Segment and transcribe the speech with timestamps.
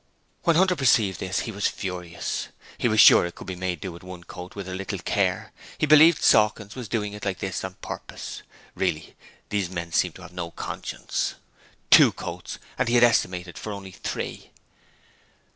[0.45, 2.47] When Hunter perceived this he was furious.
[2.75, 4.97] He was sure it could be made to do with one coat with a little
[4.97, 8.41] care; he believed Sawkins was doing it like this on purpose.
[8.73, 9.15] Really,
[9.49, 11.35] these men seemed to have no conscience.
[11.91, 12.57] Two coats!
[12.79, 14.49] and he had estimated for only three.